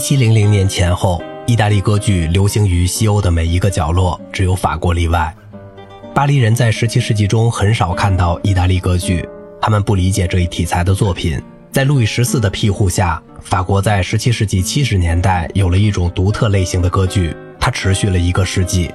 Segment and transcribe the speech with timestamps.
[0.00, 5.32] 七零零年前后，意大利歌剧流行于西欧的每一个角落，只有法国例外。
[6.14, 9.28] 巴黎人在十七世纪中很少看到意大利歌剧，
[9.60, 11.40] 他们不理解这一题材的作品。
[11.70, 18.90] 在路易十四的庇护下，法国在十七世纪七十年代有了一种独特类型的歌剧，它持续了一个世纪。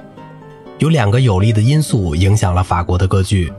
[0.78, 3.50] 有两个有力的因素影响了法国的歌剧：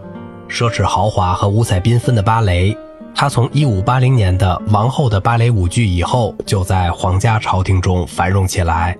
[0.50, 2.77] 奢侈豪华和五彩缤纷的芭蕾。
[3.20, 8.96] 他从1580年的《王后的芭蕾舞剧》以后，就在皇家朝廷中繁荣起来。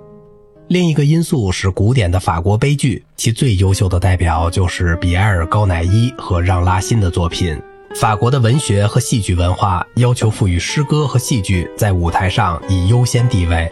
[0.66, 7.56] 另一个因素是古典的法国悲剧，其最优秀的代表就是比埃尔高乃伊和让拉辛的作品。
[7.94, 13.70] 法国的文学和戏剧文化要求赋予诗歌和戏剧在舞台上以优先地位。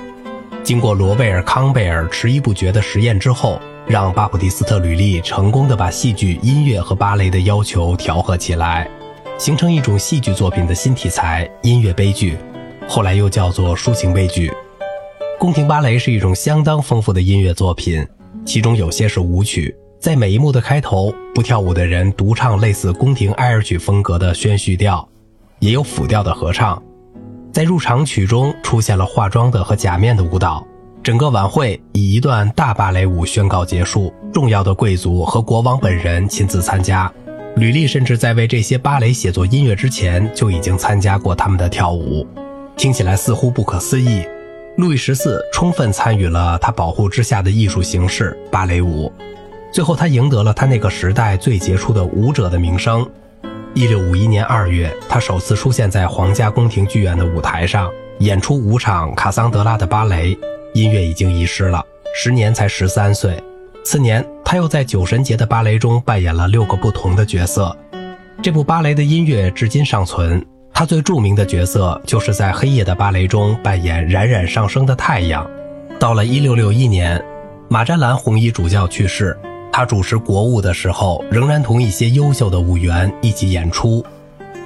[0.62, 8.88] 经过罗贝尔·康贝尔迟疑不决的实验之后，让巴普蒂斯特·吕利成功的把戏剧、音乐和芭蕾的要求调和起来。
[9.38, 12.38] 形成一种戏剧作品的新题材——音乐悲剧，
[12.88, 14.50] 后来又叫做抒情悲剧。
[15.38, 18.06] 宫廷芭蕾是一种相当丰富的音乐作品，
[18.46, 25.06] 其中有些是舞曲，在每一幕的开头，不跳舞的人独唱类似宫廷哀乐曲风格的宣叙调，
[25.58, 26.82] 也有辅调的合唱。
[27.52, 30.66] 在入场曲中出现了化妆的和假面的舞蹈，
[31.02, 34.10] 整个晚会以一段大芭蕾舞宣告结束。
[34.32, 37.12] 重要的贵族和国王本人亲自参加。
[37.56, 42.26] 吕丽甚至在为这些芭蕾写作音乐之前，就已经参加过他们的跳舞，
[42.76, 44.22] 听起来似乎不可思议。
[44.76, 49.10] 路易十四充分参与了他保护之下的艺术形式——芭蕾舞，
[49.72, 53.08] 最后他赢得了他那个时代最杰出的舞者的名声。
[53.72, 60.36] 一六五一年二月，他首次出现在皇家宫廷剧院的舞台上，演出五场卡桑德拉的芭蕾，
[60.74, 61.82] 音乐已经遗失了，
[62.14, 63.42] 时年才十三岁。
[63.86, 67.74] 次年，他又在酒神节的芭蕾中扮演了六个不同的角色。
[68.42, 70.44] 这部芭蕾的音乐至今尚存。
[70.74, 75.48] 他最著名的角色就是在黑夜的芭蕾中扮演冉冉上升的太阳。
[76.00, 77.24] 到了1661年，
[77.68, 79.38] 马占兰红衣主教去世，
[79.70, 84.04] 他主持国务的时候，仍然同一些优秀的舞员一起演出。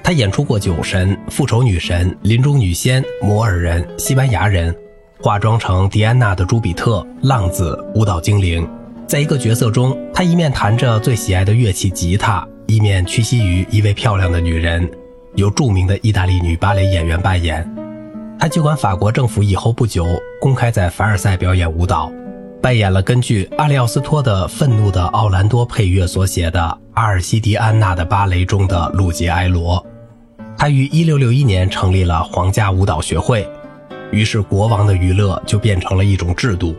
[0.02, 4.74] 他演出过酒神、复仇女神、林中女仙、摩尔人、西班牙人，
[5.20, 8.66] 化妆成狄安娜的朱比特、浪子、舞蹈精灵。
[9.10, 14.88] 在一个角色中，他一面弹着最喜爱的乐器吉他，一面屈膝于一位漂亮的女人，
[15.34, 17.68] 由著名的意大利女芭蕾演员扮演。
[18.38, 20.06] 他接管法国政府以后不久，
[20.40, 22.12] 公开在凡尔赛表演舞蹈，
[22.62, 29.84] 扮演了根据阿里奥斯托的《愤怒的奥兰多》配乐所写的阿尔西迪安娜的芭蕾中的路杰埃罗。
[30.56, 33.44] 他于1661年成立了皇家舞蹈学会，
[34.12, 36.76] 于是国王的娱乐就变成了一种制度。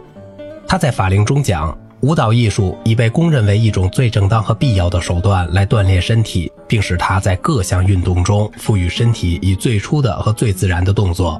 [0.65, 1.77] 他在法令中讲。
[2.01, 11.39] 舞蹈艺术已被公认为一种最正当和必要的手段来锻炼身体，并使它在各项运动中赋予身体以最初的和最自然的动作。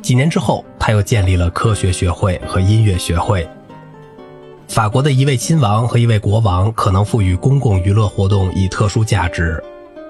[0.00, 3.46] 几年之后，他又建立了科学学会和音乐学会。
[4.68, 9.60] 法国的一位亲王和一位国王可能赋予公共娱乐活动以特殊价值，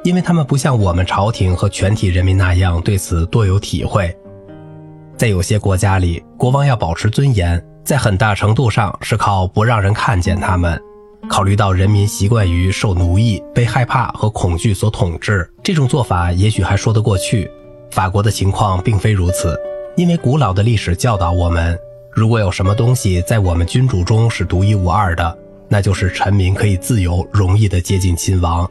[0.04, 4.14] 因为他们不像我们朝廷和全体人民那样对此多有体会。
[5.16, 7.62] 在有些国家里，国王要保持尊严。
[7.84, 10.80] 在很大程度上是靠不让人看见他们。
[11.28, 17.50] 考虑到人民习惯于受奴役、被害怕和恐惧所统治，这种做法也许还说得过去。
[17.90, 19.56] 法国的情况并非如此，
[19.96, 21.78] 因为古老的历史教导我们，
[22.12, 25.38] 如果有什么东西在我们君主中是独一无二的，
[25.68, 28.68] 那就是臣民可以自由、容易地接近亲王。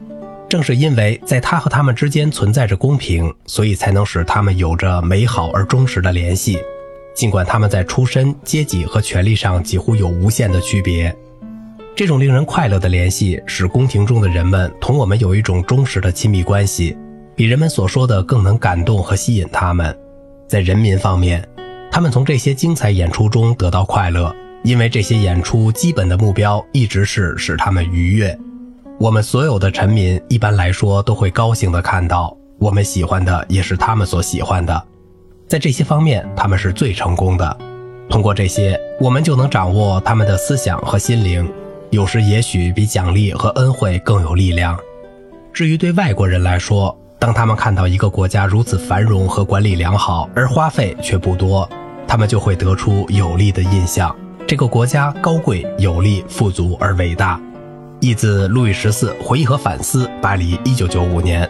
[0.50, 6.60] 正是因为在他和他们之间存在着公平，所以才能使他们有着美好而忠实的联系。
[7.20, 11.14] 尽管他们在出身、阶级和权力上几乎有无限的区别，
[11.94, 16.98] 这种令人快乐的联系使宫廷中的人们同我们有一种忠实的亲密关系，
[17.36, 19.94] 比人们所说的更能感动和吸引他们。
[20.48, 21.46] 在人民方面，
[21.92, 28.40] 他们从这些精彩演出中得到快乐，因为这些演出基本的目标一直是使他们愉悦。
[28.98, 34.86] 我们所有的臣民一般来说都会高兴地看到我们喜欢的也是他们所喜欢的。
[35.50, 37.58] 在这些方面，他们是最成功的。
[38.08, 41.52] 通过这些，我们就能掌握他们的思想和心灵。
[41.90, 44.78] 有时也许比奖励和恩惠更有力量。
[45.52, 51.68] 至于对外国人来说，当他们看到一个国家如此繁荣和管理良好，而花费却不多，
[52.08, 54.16] 他们就会得出有利的印象：
[54.46, 57.42] 这个国家高贵、有力、富足而伟大。
[58.02, 61.50] 译自路易十四回忆和反思，巴黎，一九九五年。